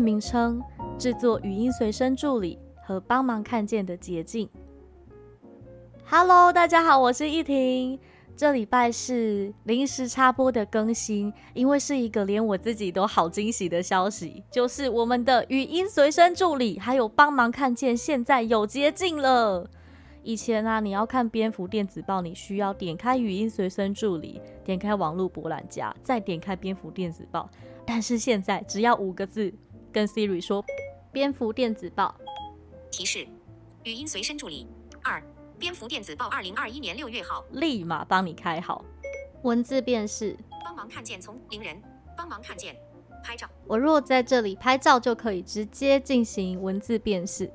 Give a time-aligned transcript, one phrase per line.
[0.00, 0.62] 名称：
[0.98, 4.48] 制作语音随身助理和帮忙看见的捷径。
[6.04, 7.98] Hello，大家好，我是依婷。
[8.36, 19.68] 这礼拜是临时插播的更新，因为是一个连我自己都好惊喜的消息，就是我们的语音随身助理还有帮忙看见现在有捷径了。
[20.22, 27.50] 以前啊，你要看蝙蝠电子报，你需要点开语音随身助理，点开网络博览家，再点开蝙蝠电子报。
[27.84, 29.52] 但是现在只要五个字，
[29.92, 30.64] 跟 Siri 说
[31.12, 32.14] “蝙蝠电子报”，
[32.90, 33.26] 提示：
[33.84, 34.66] 语音随身助理
[35.02, 35.22] 二，
[35.58, 38.84] 蝙蝠电子报二零二一年六月号，立马帮你开好。
[39.42, 41.80] 文字辨识，帮忙看见从零人，
[42.16, 42.76] 帮忙看见
[43.22, 43.48] 拍照。
[43.66, 47.50] 我若在这里拍照，就可以直接进行文字辨识。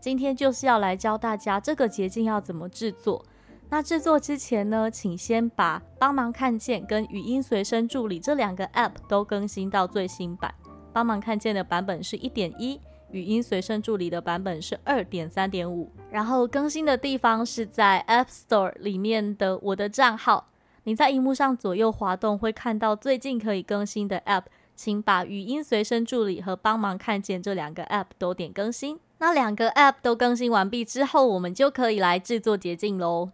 [0.00, 3.24] 今天就是要来教大家这个捷径要怎么制作。
[3.70, 10.54] 那制作之前呢，请先把帮忙看见跟语音随身助理这两个 App 都更新到最新版。
[10.94, 15.90] 帮忙看见的版本是一点一，语音随身助理的版本是二点三点五。
[16.08, 20.52] 然后更新的地方是在 App Store 里面的我的账号。
[20.84, 24.44] 你在荧幕上左右滑动会看到最近可以更新的 App，
[24.76, 29.00] 请把语音随身助理和帮忙看见这两个 App 都点更新。
[29.18, 33.30] 那两个 App 都更新完毕之后，我们就可以来制作捷径喽。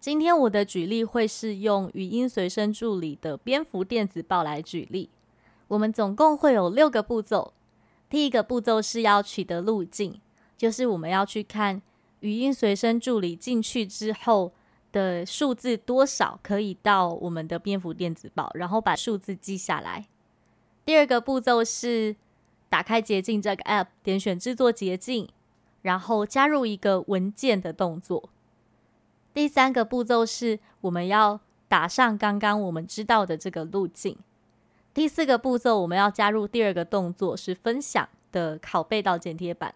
[0.00, 5.10] 今天我的举例会是用语音随身助理的蝙蝠电子报来举例。
[5.68, 7.52] 我们总共会有六个步骤。
[8.08, 10.20] 第一个步骤是要取得路径，
[10.56, 11.80] 就是我们要去看
[12.20, 14.52] 语音随身助理进去之后
[14.92, 20.06] 的数字多少，可以到我们的蝙蝠电子报，然后把数字记下来。
[20.84, 22.16] 第二个步骤是。
[22.70, 25.28] 打开捷径这个 App，点选制作捷径，
[25.82, 28.30] 然后加入一个文件的动作。
[29.32, 34.18] 第三个步骤是我们要打上刚刚我们知道的这个路径。
[34.94, 39.74] 第四个步骤我们要加入第二个动作是分享的拷贝到剪贴板。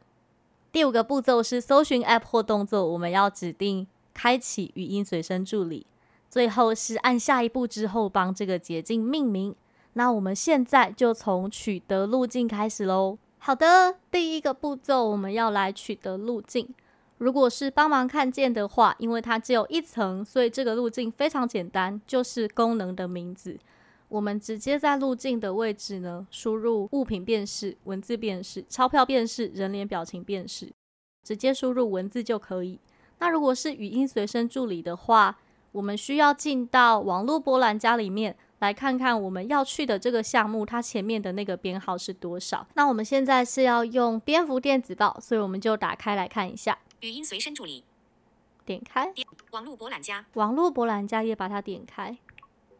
[0.70, 5.84] 第五个步骤是搜寻 App 或动作，我们要指定开启语音随身助理。
[6.30, 9.56] 最后是按下一步之后帮这个捷径命名。
[9.94, 13.18] 那我们现在就从取得路径开始喽。
[13.38, 16.68] 好的，第一个步骤我们要来取得路径。
[17.16, 23.58] 如果是帮忙看见的话，因为它只有一层，所以这个路径非常简单，就是功能的名字。
[24.08, 30.72] 我们直接在路径的位置呢，输入物品辨识、文字辨识、钞票辨识、人脸表情辨识，
[31.22, 32.78] 直接输入文字就可以。
[33.19, 35.38] 那如果是语音随身助理的话，
[35.72, 38.36] 我们需要进到网络博览家里面。
[38.60, 42.66] 来看看我们要去的这个项目，它前面的那个编号是多少？
[42.75, 46.76] 那我们现在是要用蝙蝠电子报，所以我们就打开来看一下。
[47.02, 47.84] 语音随身助理，
[48.64, 49.14] 点开。
[49.52, 52.19] 网络博览家，网络博览家也把它点开。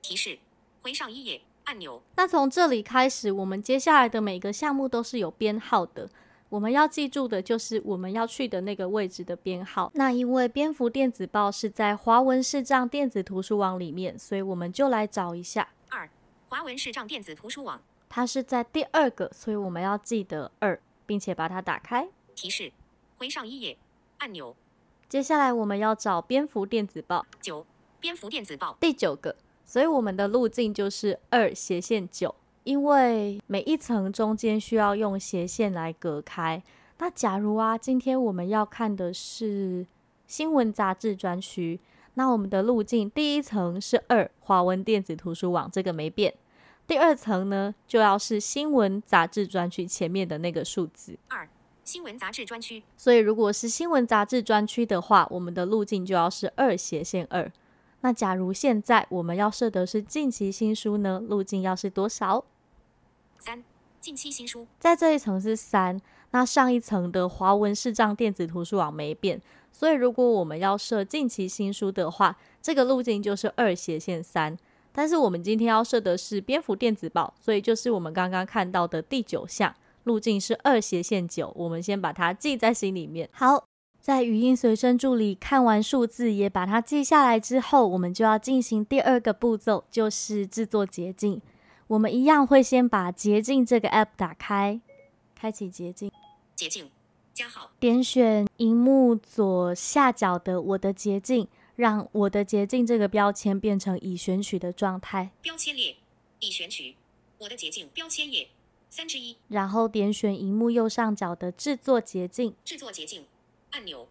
[0.03, 0.41] 提示：
[0.89, 2.03] 回上一页按钮。
[2.17, 6.09] 那从这里开始，我们接下来的每个项目都是有编号的。
[6.49, 9.93] 我们要记住的就是我们要去的那个位置的编号。
[9.97, 15.69] 那因为蝙蝠电子报是在华文视障电子图书网里面，所以我们就来找一下。
[15.91, 16.09] 二，
[16.49, 22.09] 华文视障电子图书网，它是在第二个，所以我们要记得二，并且把它打开。
[22.35, 22.73] 提示：
[23.19, 23.77] 回上一页
[24.21, 24.57] 按钮。
[25.07, 27.27] 接下来我们要找蝙蝠电子报。
[27.43, 27.67] 九，
[28.01, 29.37] 蝙蝠电子报第九个，
[29.69, 32.35] 所以我们的路径就是二斜线九。
[32.65, 36.63] 因为每一层中间需要用斜线来隔开。
[36.99, 39.87] 那假如啊，今天我们要看的是
[40.27, 41.81] 新闻杂志专区，
[42.15, 46.35] 那我们的路径第一层是二华文电子图书网，这个没变。
[46.87, 51.49] 第二层呢，就要是新闻杂志专区前面的那个数字二
[51.85, 52.83] 新闻杂志专区。
[52.97, 57.51] 所以如果是新闻杂志专区的话，我们的路径就要是二斜线二。
[58.01, 62.45] 那假如现在我们要设的是近期新书呢，路径要是多少？
[63.39, 63.63] 三
[64.01, 66.01] 近期新书在这一层是三，
[66.31, 69.41] 那上一层的华文视障电子图书网没变，
[69.73, 74.57] 所以如果我们要设近期新书的话，这个路径就是二斜线三。
[74.91, 79.73] 但是我们今天要设的是蝙蝠电子报，所以就是我们刚刚看到的第九项
[80.05, 81.53] 路径是二斜线九。
[81.55, 83.29] 我们先把它记在心里面。
[83.31, 83.68] 好，
[84.09, 91.43] 在语音随身助理看完数字也把它记下来之后，我们就要进行第二个步骤，就是制作捷径。
[91.89, 94.81] 我们一样会先把捷径这个 app 打开，
[95.35, 96.11] 开启捷径，
[96.57, 96.91] 捷径
[97.35, 101.47] 加号点选荧幕左下角的我的捷径，
[101.77, 105.97] 让我的捷径这个标签变成已选取的状态，标签列
[106.41, 106.97] 已选取
[107.41, 108.49] 我的捷径标签页
[108.89, 113.27] 三之一然后点选荧幕右上角的制作捷径，制作捷径
[113.71, 114.09] 按钮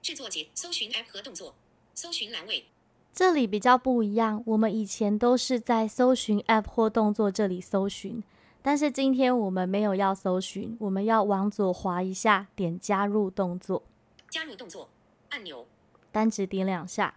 [0.00, 1.54] 制作节搜寻 App 和动作
[1.94, 2.66] 搜寻栏位
[3.12, 8.22] 这里比较不一样，我们以前都是在搜寻 App 或动作这里搜寻，
[8.62, 13.82] 但是今天我们没有要搜寻，我们要往左滑一下，点加入动作，
[14.30, 14.88] 加入动作
[15.30, 15.66] 按钮
[16.12, 17.14] 单指点两下。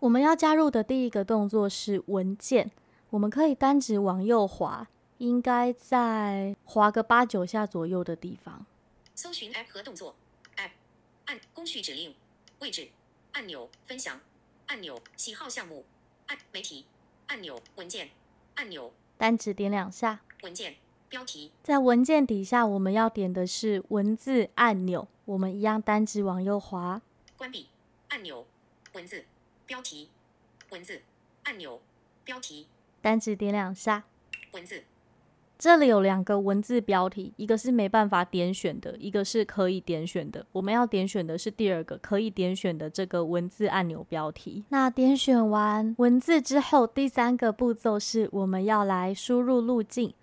[0.00, 2.70] 我们要加入的第一个动作是文件，
[3.10, 4.88] 我们可以单指往右滑，
[5.18, 8.64] 应该在滑个八九下左右的地方。
[9.14, 10.14] 搜寻 App 和动作
[11.28, 12.14] 按工序指令
[12.60, 12.88] 位置
[13.32, 14.18] 按钮分享
[14.66, 15.84] 按钮喜好项目
[16.26, 16.86] 按媒体
[17.26, 18.10] 按钮文件
[18.54, 20.76] 按钮单指点两下，文件
[21.08, 27.02] 标题在文件底下我们要点的是文字按钮，我们一样单指往右滑。
[27.36, 27.68] 关闭
[28.08, 28.46] 按钮
[28.94, 29.26] 文字
[29.66, 30.08] 标题
[30.70, 31.02] 文字
[31.42, 31.82] 按钮
[32.24, 32.68] 标题
[33.02, 34.04] 单指点两下。
[34.52, 34.84] 文字
[35.58, 40.46] 这里有两个文字标题，一个是没办法点选的，一个是可以点选的。
[40.52, 44.62] 我们要点选的是第二个可以点选的这个文字按钮标题。
[44.68, 50.14] 那点选完文字之后，第三个步骤是我们要来输入路径。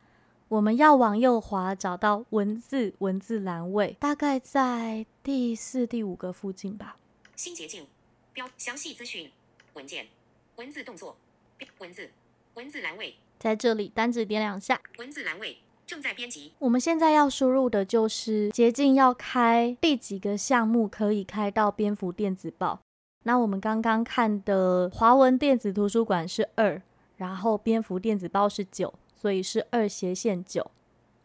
[0.48, 6.98] 我们要往右滑，找到文字文字栏位，大概在第四、第五个附近吧。
[7.36, 7.86] 新捷径
[8.32, 9.30] 标详细资讯
[9.74, 10.08] 文件
[10.56, 11.18] 文字动作
[11.58, 12.10] 标文字
[12.54, 14.80] 文字栏位在这里单指点两下。
[14.98, 22.80] 文字栏位正在编辑我们现在要输入的就是捷径要开第几个项目可以开到蝙蝠电子报。
[23.24, 26.82] 那我们刚刚看的华文电子图书馆是二，
[27.18, 30.72] 然后蝙蝠电子报是九，所以是二斜线九。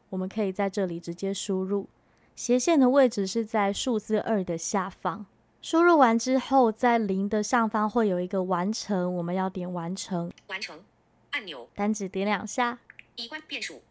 [0.09, 1.89] 我们可以在这里直接输入，
[2.35, 5.27] 斜线的位置是在数字二的下方。
[5.63, 10.79] 输入完之后，在零的上方会有一个完成，我们要点完成，完成
[11.31, 12.79] 按钮单指点两下。
[13.17, 13.83] 已关变数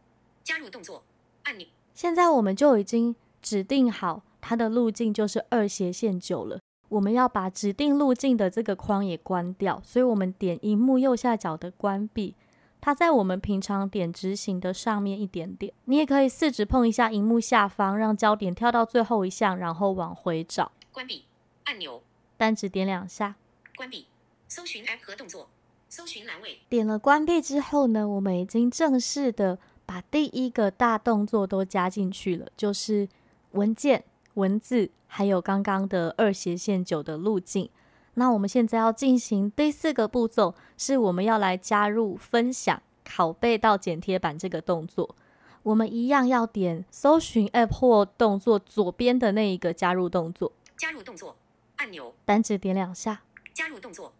[0.44, 1.04] 加入动作
[1.44, 6.60] 按钮现在我们就已经指定好它的路径就是二斜线九了。
[6.88, 12.36] 我们要把指定路径的这个框也关掉，所以我们点荧幕右下角的关闭，
[12.82, 15.72] 它在我们平常点执行的上面一点点。
[15.86, 21.26] 你也可以四指碰一下荧幕下方，让焦点跳到最后一项，然后往回找，关闭
[21.66, 22.02] 按钮
[22.38, 23.36] 单指点两下。
[23.76, 24.08] 关闭
[24.48, 25.50] 搜寻 App 和动作
[25.90, 29.58] 搜寻栏位点了关闭之后呢，我们已经正式的
[29.88, 33.10] 把第一个大动作都加进去了，就是
[33.54, 34.04] 文件、
[34.36, 37.68] 文字，还有刚刚的二斜线九的路径。
[38.14, 45.16] 那我们现在要进行第四个步骤，是我们要来加入分享、拷贝到剪贴板这个动作。
[45.64, 51.36] 我们一样要点搜寻 App 或动作左边的那一个加入动作，加入动作
[51.78, 53.24] 按钮单指点两下。
[53.54, 54.14] 加入动作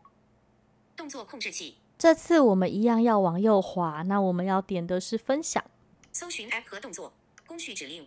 [1.00, 5.64] 动作控制器这次我们一样要往右滑，那我们要点的是分享。
[6.12, 7.14] 搜寻 App 和动作
[7.48, 8.06] 工序指令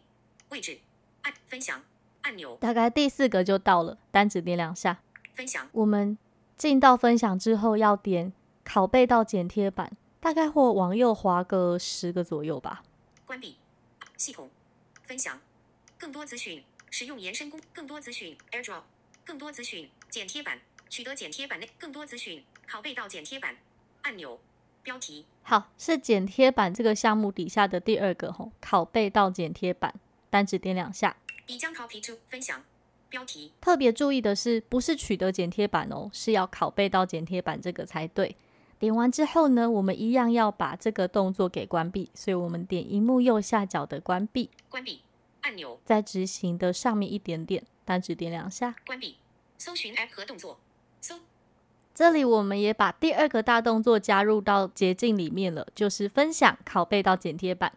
[0.51, 0.79] 位置
[1.23, 1.83] 按分享
[2.21, 5.01] 按钮大概第四个就到了，单指点两下。
[5.33, 6.19] 分享我们
[6.59, 12.83] 进到分享之后，要点拷贝到剪贴板，大概或往右滑个十个左右吧。
[13.25, 13.57] 关闭
[14.19, 14.51] 系统
[15.03, 15.41] 分享
[15.97, 18.83] 更多资讯使用延伸功更多资讯 AirDrop
[19.25, 23.55] 更多资讯剪贴板取得剪贴板内更多资讯拷贝到剪贴板
[24.01, 24.41] 按钮
[24.83, 29.95] 标题好，是剪贴板这个项目底下的第二个吼，拷贝到剪贴板，
[30.31, 31.15] 单指点两下。
[31.49, 32.65] 已将 copy to 分享
[33.11, 38.35] 标题特别注意的是，不是取得剪贴板哦，是要拷贝到剪贴板这个才对。
[38.79, 45.03] 点完之后呢，我们一样要把这个动作给关闭，所以我们点荧幕右下角的关闭，关闭
[45.43, 48.75] 按钮在执行的上面一点点，单指点两下。
[48.87, 49.19] 关闭
[49.59, 50.59] 搜寻 App 和动作搜
[51.95, 57.73] 这里我们也把第二个大动作加入到捷径里面了，就是分享拷贝到剪贴板。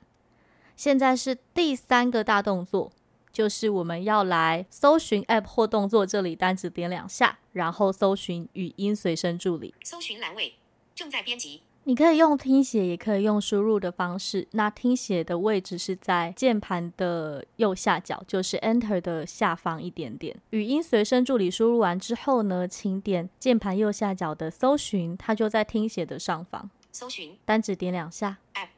[0.75, 2.91] 现在是第三个大动作，
[3.31, 9.73] 就是我们要来搜寻 App 或动作，这里单指点两下，然后搜寻语音随身助理。
[9.83, 10.55] 搜寻栏位
[10.93, 14.47] 正在编辑你可以用听写，也可以用输入的方式。
[14.53, 20.35] 那听写的位置是在键盘的右下角，就是 Enter 的下方一点点。
[20.49, 28.39] 语音随身助理输入完之后呢，请点键盘右下角的搜寻，它就在听写的上方，搜寻单指点两下。
[28.55, 28.69] App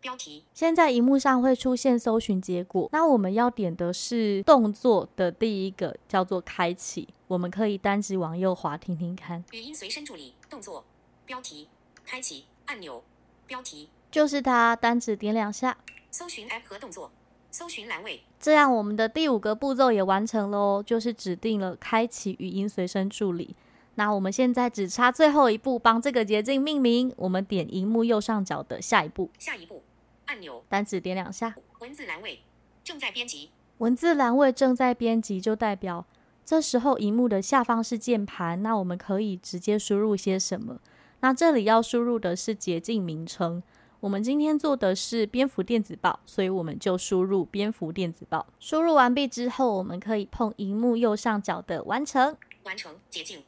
[0.00, 7.08] 标题现在荧幕上会出现搜寻结果，那我们要点的是动作的第一个，叫做开启。
[7.26, 10.84] 我们可以单指往右滑听听看，语音随身助理动作
[11.26, 11.66] 标题
[12.04, 13.04] 开启按钮
[13.46, 15.76] 标题就是它，单指点两下。
[16.10, 17.12] 搜寻 App 和动作
[17.50, 23.54] 搜寻栏位，这样我们的第五个步骤也完成喽，就是指定了开启语音随身助理。
[23.96, 27.12] 那我们现在只差最后一步，帮这个捷径命名。
[27.18, 29.82] 我们点荧幕右上角的下一步，下一步
[30.24, 32.40] 按钮，单指点两下，文字栏位
[32.82, 36.06] 正在编辑，文字栏位正在编辑，就代表
[36.42, 40.80] 这时候荧幕的下方是键盘，那我们可以直接输入些什么？
[41.22, 43.62] 那这里要输入的是捷径名称。
[44.00, 48.44] 我们今天做的是蝙蝠电子报，所以我们就输入蝙蝠电子报。
[48.58, 53.44] 输入完毕之后，我们可以碰荧幕右上角的完成，完成捷径。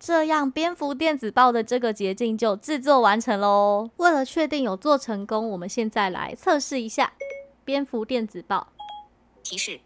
[0.00, 3.90] 这样，蝙蝠电子报的这个捷径就制作完成喽。
[3.98, 7.12] 为了确定有做成功，我们现在来测试一下
[7.64, 8.68] 蝙蝠电子报。
[9.42, 9.78] 提示：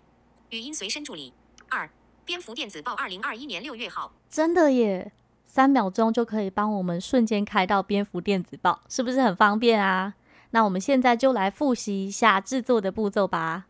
[0.50, 1.32] 语音随身助理
[1.68, 1.90] 二，
[2.24, 4.12] 蝙蝠电子报二零二一年六月号。
[4.30, 5.10] 真的耶，
[5.54, 10.14] 三秒钟就可以帮我们瞬间开到蝙蝠电子报，是不是很方便啊？
[10.52, 13.66] 那我们现在就来复习一下制作的步骤吧。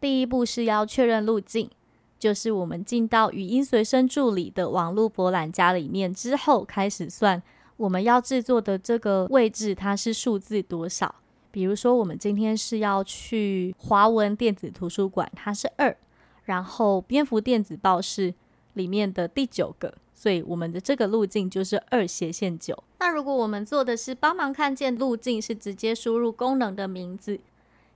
[0.00, 1.68] 第一步是要确认路径。
[2.16, 7.42] 就是我们进到语音随身助理的网络博览家里面之后，开始算
[7.76, 11.12] 我们要制作的这个位置，它是数字多少？
[11.50, 15.96] 比如说，我们今天是要去华文电子图书馆，它是二，
[16.44, 18.32] 然后蝙蝠电子报是
[18.74, 22.82] 里面的第九个，所以我们的这个路径就是二斜线九。
[23.00, 27.40] 那如果我们做的是帮忙看见路径，是直接输入功能的名字，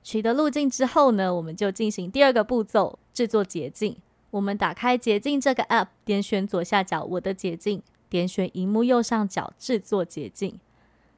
[0.02, 3.96] 取得路径之后呢，我们就进行第二个步骤，制作捷径。
[4.30, 10.60] 我们打开捷径这个 App，点选左下角我的捷径，点选荧幕右上角制作捷径。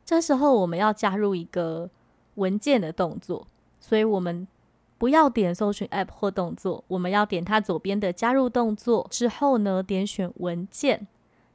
[0.04, 1.90] 这时候我们要加入一个
[2.36, 3.46] 文件的动作，
[3.80, 4.46] 所以我们
[5.00, 11.06] 不要点搜寻 App 或动作，我们要点它左边的加入动作之后呢，点选文件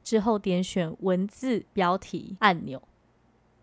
[0.02, 2.82] 之后点选文字标题按钮。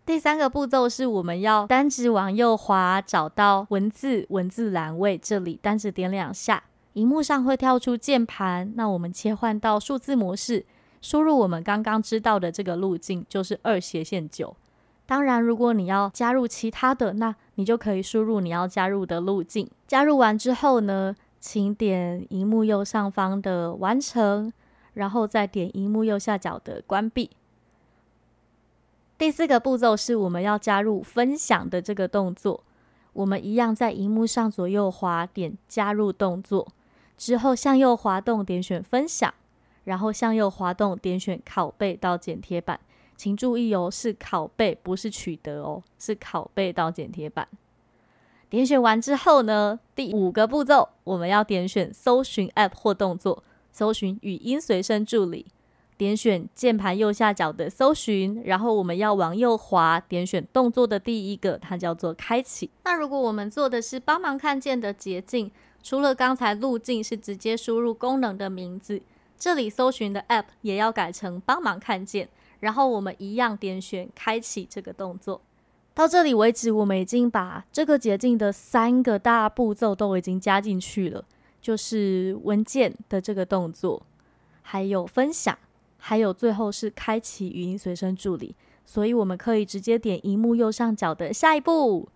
[0.06, 6.64] 第三个步骤是我们要单指往右滑，找到文字文字栏位这里，单指点两下。
[6.94, 10.64] 荧幕上会跳出键盘，那我们切换到数字模式，
[11.02, 14.56] 输入我们刚刚知道的这个路径，就是二斜线九。
[15.04, 19.70] 当然，如果你要加入其他的，那你就可以输入你要加入的路径。
[19.86, 24.52] 加入完之后呢，请点荧幕右上方的完成，
[24.94, 27.30] 然后再点荧幕右下角的关闭。
[29.16, 32.64] 第四个步骤是我们要加入分享的这个动作，
[33.12, 36.66] 我们一样在荧幕上左右滑，点加入动作。
[37.16, 39.32] 之后向右滑动，点选分享，
[39.84, 42.80] 然后向右滑动，点选拷贝到剪贴板。
[43.24, 47.48] 请注意哦，是拷贝，不是取得哦，是拷贝到剪贴板。
[48.50, 55.46] 点选完之后呢，第五个步骤，我们要点选搜寻 App 或动作，搜寻语音随身助理。
[55.96, 62.68] 点选键盘右下角的搜寻，然后我们要往右滑，点选动作的第一个，它叫做开启。
[62.84, 65.50] 那如果我们做的是帮忙看见的捷径。
[65.82, 69.00] 除了刚才路径是直接输入功能的名字，
[69.38, 72.28] 这里搜寻的 App 也要改成帮忙看见，
[72.64, 75.38] 然后我们一样点选开启这个动作。
[75.92, 81.22] 到这里为止，我们已经把这个捷径的三个大步骤都已经加进去了，
[81.60, 84.02] 就是文件的这个动作，
[84.62, 85.58] 还有分享，
[85.98, 88.56] 还有最后是开启语音随身助理。
[88.86, 92.08] 所以我们可以直接点荧幕右上角的下一步。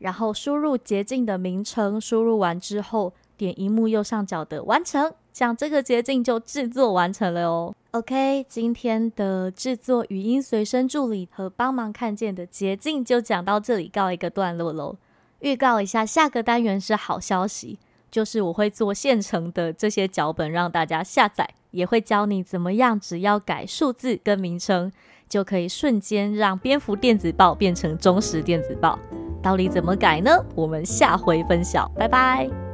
[0.00, 7.72] 然后输入捷径的名称，输入完之后点荧幕右上角的完成，讲这个捷径就制作完成了哦。
[7.92, 14.96] OK，今天的制作语音随身助理和帮忙看见的捷径就讲到这里，告一个段落喽。
[15.38, 17.78] 预告一下，下个单元是好消息，
[18.10, 24.90] 就是我会做现成的这些脚本让大家下载，也会教你怎么样，只要改数字跟名称，
[25.28, 28.98] 就可以瞬间让蝙蝠电子报变成忠实电子报。
[29.40, 30.44] 到底怎么改呢？
[30.56, 32.67] 我们下回分晓，拜拜。